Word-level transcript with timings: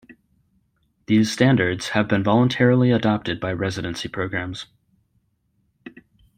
These 1.05 1.31
standards 1.31 1.89
have 1.89 2.07
been 2.07 2.23
voluntarily 2.23 2.89
adopted 2.89 3.39
by 3.39 3.53
residency 3.53 4.09
programs. 4.09 4.65